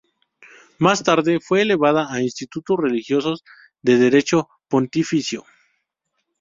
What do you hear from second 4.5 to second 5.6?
pontificio".